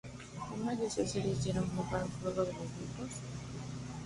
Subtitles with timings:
[0.49, 3.19] Algunas de esas series dieron lugar luego a los libros.